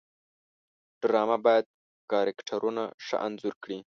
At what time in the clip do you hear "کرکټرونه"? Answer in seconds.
2.11-2.83